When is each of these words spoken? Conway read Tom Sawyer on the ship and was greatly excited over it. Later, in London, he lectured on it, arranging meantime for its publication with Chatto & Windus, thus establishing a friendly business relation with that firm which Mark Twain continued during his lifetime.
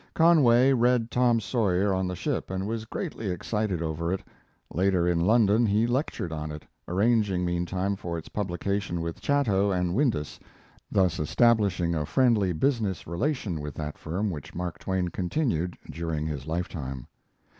Conway 0.15 0.73
read 0.73 1.11
Tom 1.11 1.39
Sawyer 1.39 1.93
on 1.93 2.07
the 2.07 2.15
ship 2.15 2.49
and 2.49 2.65
was 2.67 2.85
greatly 2.85 3.29
excited 3.29 3.83
over 3.83 4.11
it. 4.11 4.23
Later, 4.73 5.07
in 5.07 5.19
London, 5.19 5.67
he 5.67 5.85
lectured 5.85 6.31
on 6.31 6.51
it, 6.51 6.65
arranging 6.87 7.45
meantime 7.45 7.95
for 7.95 8.17
its 8.17 8.27
publication 8.27 9.01
with 9.01 9.21
Chatto 9.21 9.69
& 9.85 9.93
Windus, 9.93 10.39
thus 10.91 11.19
establishing 11.19 11.93
a 11.93 12.07
friendly 12.07 12.51
business 12.51 13.05
relation 13.05 13.61
with 13.61 13.75
that 13.75 13.95
firm 13.95 14.31
which 14.31 14.55
Mark 14.55 14.79
Twain 14.79 15.09
continued 15.09 15.77
during 15.91 16.25
his 16.25 16.47
lifetime. 16.47 17.05